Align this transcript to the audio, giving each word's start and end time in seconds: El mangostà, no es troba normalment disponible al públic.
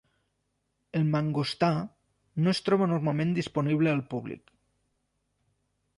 El 0.99 1.03
mangostà, 1.15 1.69
no 2.45 2.53
es 2.57 2.63
troba 2.69 2.89
normalment 2.95 3.35
disponible 3.41 3.93
al 3.95 4.05
públic. 4.15 4.53